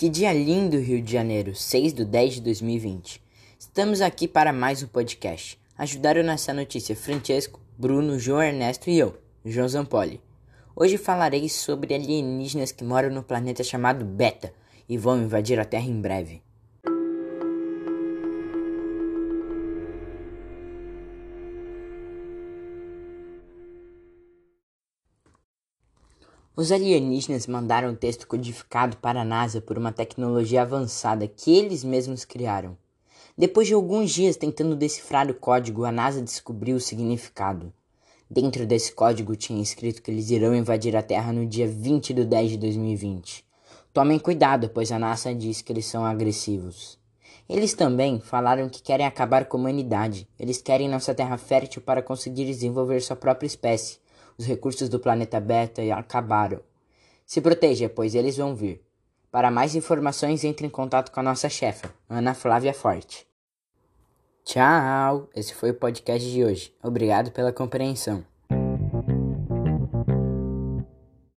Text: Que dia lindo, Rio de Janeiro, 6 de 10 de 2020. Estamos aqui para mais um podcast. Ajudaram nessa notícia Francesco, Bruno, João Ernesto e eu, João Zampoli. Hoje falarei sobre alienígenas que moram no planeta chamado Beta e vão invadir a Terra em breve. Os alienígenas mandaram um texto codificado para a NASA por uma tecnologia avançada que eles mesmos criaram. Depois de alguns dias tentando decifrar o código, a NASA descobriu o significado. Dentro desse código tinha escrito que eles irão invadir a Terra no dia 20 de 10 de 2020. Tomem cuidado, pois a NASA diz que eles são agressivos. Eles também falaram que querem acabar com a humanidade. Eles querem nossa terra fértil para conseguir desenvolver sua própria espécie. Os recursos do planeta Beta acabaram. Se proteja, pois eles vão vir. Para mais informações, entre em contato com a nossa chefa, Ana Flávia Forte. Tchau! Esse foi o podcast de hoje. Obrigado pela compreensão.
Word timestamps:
Que 0.00 0.08
dia 0.08 0.32
lindo, 0.32 0.78
Rio 0.78 1.02
de 1.02 1.12
Janeiro, 1.12 1.54
6 1.54 1.92
de 1.92 2.06
10 2.06 2.36
de 2.36 2.40
2020. 2.40 3.22
Estamos 3.58 4.00
aqui 4.00 4.26
para 4.26 4.50
mais 4.50 4.82
um 4.82 4.86
podcast. 4.86 5.60
Ajudaram 5.76 6.22
nessa 6.22 6.54
notícia 6.54 6.96
Francesco, 6.96 7.60
Bruno, 7.76 8.18
João 8.18 8.42
Ernesto 8.42 8.88
e 8.88 8.98
eu, 8.98 9.18
João 9.44 9.68
Zampoli. 9.68 10.18
Hoje 10.74 10.96
falarei 10.96 11.50
sobre 11.50 11.94
alienígenas 11.94 12.72
que 12.72 12.82
moram 12.82 13.10
no 13.10 13.22
planeta 13.22 13.62
chamado 13.62 14.02
Beta 14.02 14.54
e 14.88 14.96
vão 14.96 15.20
invadir 15.20 15.60
a 15.60 15.66
Terra 15.66 15.84
em 15.84 16.00
breve. 16.00 16.40
Os 26.56 26.72
alienígenas 26.72 27.46
mandaram 27.46 27.90
um 27.90 27.94
texto 27.94 28.26
codificado 28.26 28.96
para 28.96 29.22
a 29.22 29.24
NASA 29.24 29.60
por 29.60 29.78
uma 29.78 29.92
tecnologia 29.92 30.62
avançada 30.62 31.28
que 31.28 31.56
eles 31.56 31.84
mesmos 31.84 32.24
criaram. 32.24 32.76
Depois 33.38 33.68
de 33.68 33.74
alguns 33.74 34.10
dias 34.10 34.36
tentando 34.36 34.74
decifrar 34.74 35.30
o 35.30 35.34
código, 35.34 35.84
a 35.84 35.92
NASA 35.92 36.20
descobriu 36.20 36.76
o 36.76 36.80
significado. 36.80 37.72
Dentro 38.28 38.66
desse 38.66 38.92
código 38.92 39.36
tinha 39.36 39.62
escrito 39.62 40.02
que 40.02 40.10
eles 40.10 40.28
irão 40.30 40.54
invadir 40.54 40.96
a 40.96 41.02
Terra 41.02 41.32
no 41.32 41.46
dia 41.46 41.68
20 41.68 42.12
de 42.12 42.24
10 42.24 42.50
de 42.50 42.56
2020. 42.58 43.44
Tomem 43.92 44.18
cuidado, 44.18 44.68
pois 44.68 44.90
a 44.90 44.98
NASA 44.98 45.32
diz 45.32 45.62
que 45.62 45.72
eles 45.72 45.86
são 45.86 46.04
agressivos. 46.04 46.98
Eles 47.48 47.74
também 47.74 48.20
falaram 48.20 48.68
que 48.68 48.82
querem 48.82 49.06
acabar 49.06 49.44
com 49.46 49.56
a 49.56 49.60
humanidade. 49.60 50.28
Eles 50.38 50.60
querem 50.60 50.88
nossa 50.88 51.14
terra 51.14 51.38
fértil 51.38 51.80
para 51.80 52.02
conseguir 52.02 52.44
desenvolver 52.44 53.00
sua 53.00 53.16
própria 53.16 53.46
espécie. 53.46 53.99
Os 54.40 54.46
recursos 54.46 54.88
do 54.88 54.98
planeta 54.98 55.38
Beta 55.38 55.82
acabaram. 55.94 56.60
Se 57.26 57.42
proteja, 57.42 57.90
pois 57.90 58.14
eles 58.14 58.38
vão 58.38 58.54
vir. 58.54 58.82
Para 59.30 59.50
mais 59.50 59.74
informações, 59.74 60.44
entre 60.44 60.66
em 60.66 60.70
contato 60.70 61.12
com 61.12 61.20
a 61.20 61.22
nossa 61.22 61.50
chefa, 61.50 61.92
Ana 62.08 62.32
Flávia 62.32 62.72
Forte. 62.72 63.26
Tchau! 64.42 65.28
Esse 65.36 65.52
foi 65.52 65.72
o 65.72 65.74
podcast 65.74 66.26
de 66.26 66.42
hoje. 66.42 66.74
Obrigado 66.82 67.30
pela 67.32 67.52
compreensão. 67.52 68.24